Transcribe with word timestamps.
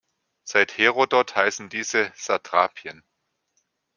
Seit 0.45 0.79
Herodot 0.79 1.35
heißen 1.35 1.69
diese 1.69 2.11
"Satrapien. 2.15 3.03